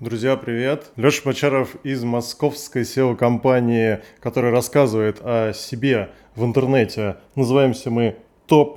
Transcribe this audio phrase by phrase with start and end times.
[0.00, 0.92] Друзья, привет!
[0.94, 7.16] Леша Мачаров из московской SEO-компании, которая рассказывает о себе в интернете.
[7.34, 8.14] Называемся мы
[8.46, 8.76] Top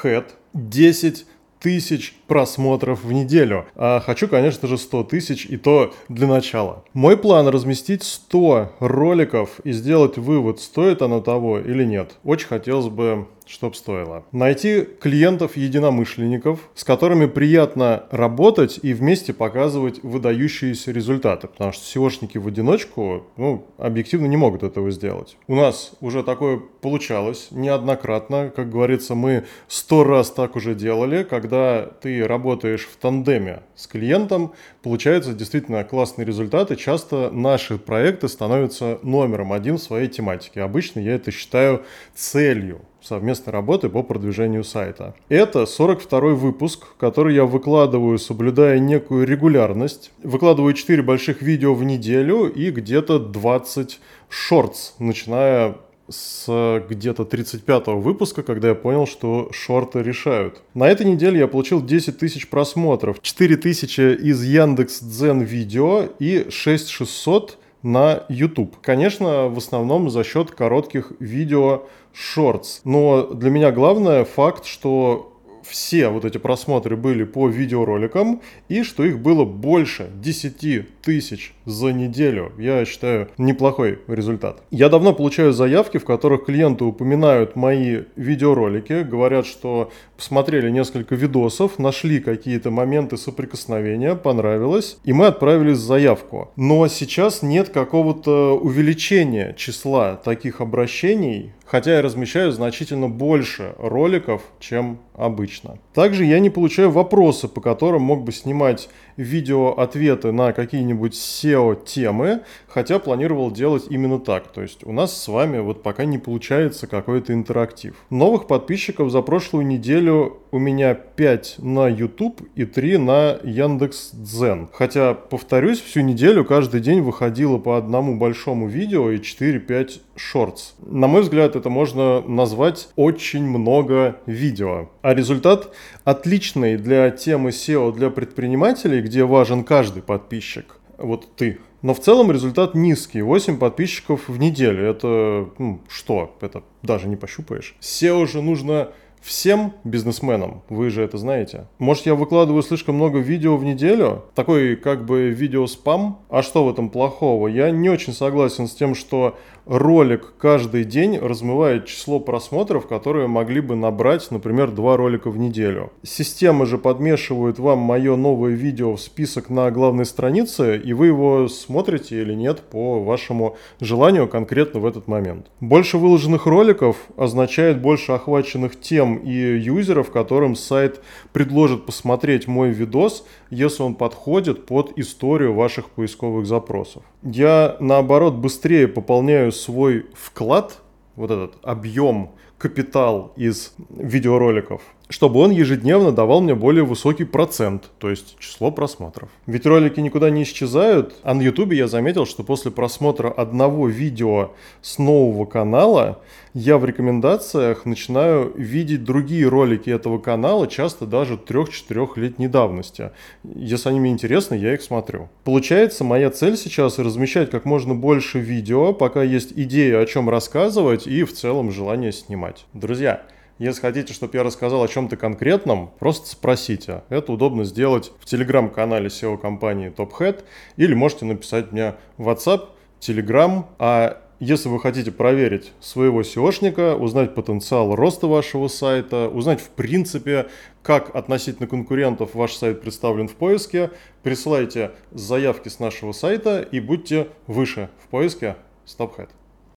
[0.00, 0.26] Head.
[0.54, 1.26] 10
[1.58, 3.66] тысяч просмотров в неделю.
[3.74, 6.84] А хочу, конечно же, 100 тысяч, и то для начала.
[6.92, 12.12] Мой план разместить 100 роликов и сделать вывод, стоит оно того или нет.
[12.22, 14.24] Очень хотелось бы чтоб стоило.
[14.32, 22.46] Найти клиентов-единомышленников, с которыми приятно работать и вместе показывать выдающиеся результаты, потому что SEOшники в
[22.46, 25.36] одиночку, ну, объективно не могут этого сделать.
[25.48, 31.82] У нас уже такое получалось неоднократно, как говорится, мы сто раз так уже делали, когда
[31.82, 39.52] ты работаешь в тандеме с клиентом, получаются действительно классные результаты, часто наши проекты становятся номером
[39.52, 40.62] один в своей тематике.
[40.62, 41.82] Обычно я это считаю
[42.14, 45.14] целью совместной работы по продвижению сайта.
[45.28, 50.12] Это 42 выпуск, который я выкладываю, соблюдая некую регулярность.
[50.22, 55.76] Выкладываю 4 больших видео в неделю и где-то 20 шортс, начиная
[56.10, 60.60] с где-то 35 выпуска, когда я понял, что шорты решают.
[60.74, 66.46] На этой неделе я получил 10 тысяч просмотров, 4 тысячи из Яндекс Дзен видео и
[66.50, 68.76] 6600 на YouTube.
[68.82, 72.80] Конечно, в основном за счет коротких видео Shorts.
[72.84, 79.04] Но для меня главное факт, что все вот эти просмотры были по видеороликам, и что
[79.04, 82.52] их было больше 10 тысяч за неделю.
[82.58, 84.62] Я считаю, неплохой результат.
[84.70, 91.78] Я давно получаю заявки, в которых клиенты упоминают мои видеоролики, говорят, что посмотрели несколько видосов,
[91.78, 96.50] нашли какие-то моменты соприкосновения, понравилось, и мы отправили заявку.
[96.56, 104.98] Но сейчас нет какого-то увеличения числа таких обращений, хотя я размещаю значительно больше роликов, чем
[105.14, 105.78] обычно.
[105.94, 112.98] Также я не получаю вопросы, по которым мог бы снимать видео-ответы на какие-нибудь SEO-темы, хотя
[112.98, 114.48] планировал делать именно так.
[114.48, 117.94] То есть у нас с вами вот пока не получается какой-то интерактив.
[118.10, 124.68] Новых подписчиков за прошлую неделю у меня 5 на YouTube и 3 на Яндекс Дзен.
[124.72, 130.74] Хотя, повторюсь, всю неделю каждый день выходило по одному большому видео и 4-5 шортс.
[130.84, 134.88] На мой взгляд, это можно назвать очень много видео.
[135.02, 135.72] А результат
[136.04, 140.76] отличный для темы SEO для предпринимателей, где важен каждый подписчик.
[140.98, 141.58] Вот ты.
[141.82, 143.22] Но в целом результат низкий.
[143.22, 144.84] 8 подписчиков в неделю.
[144.84, 146.36] Это ну, что?
[146.40, 147.74] Это даже не пощупаешь.
[147.80, 151.66] SEO же нужно всем бизнесменам, вы же это знаете.
[151.78, 154.24] Может, я выкладываю слишком много видео в неделю?
[154.34, 156.20] Такой как бы видео-спам?
[156.28, 157.48] А что в этом плохого?
[157.48, 159.38] Я не очень согласен с тем, что
[159.70, 165.92] ролик каждый день размывает число просмотров, которые могли бы набрать, например, два ролика в неделю.
[166.02, 171.46] Система же подмешивает вам мое новое видео в список на главной странице, и вы его
[171.46, 175.46] смотрите или нет по вашему желанию конкретно в этот момент.
[175.60, 181.00] Больше выложенных роликов означает больше охваченных тем и юзеров, которым сайт
[181.32, 187.04] предложит посмотреть мой видос, если он подходит под историю ваших поисковых запросов.
[187.22, 190.78] Я, наоборот, быстрее пополняю свой вклад,
[191.16, 198.10] вот этот объем, капитал из видеороликов, чтобы он ежедневно давал мне более высокий процент, то
[198.10, 199.30] есть число просмотров.
[199.46, 204.50] Ведь ролики никуда не исчезают, а на ютубе я заметил, что после просмотра одного видео
[204.82, 206.20] с нового канала
[206.52, 213.10] я в рекомендациях начинаю видеть другие ролики этого канала, часто даже 3-4 летней давности.
[213.44, 215.28] Если они мне интересны, я их смотрю.
[215.44, 221.06] Получается, моя цель сейчас размещать как можно больше видео, пока есть идея, о чем рассказывать
[221.06, 222.49] и в целом желание снимать.
[222.72, 223.22] Друзья,
[223.58, 227.02] если хотите, чтобы я рассказал о чем-то конкретном, просто спросите.
[227.10, 230.44] Это удобно сделать в телеграм-канале SEO-компании TopHead
[230.76, 233.64] или можете написать мне в WhatsApp, Telegram.
[233.78, 240.48] А если вы хотите проверить своего SEOшника, узнать потенциал роста вашего сайта, узнать в принципе,
[240.82, 243.90] как относительно конкурентов ваш сайт представлен в поиске,
[244.22, 249.28] присылайте заявки с нашего сайта и будьте выше в поиске StopHead.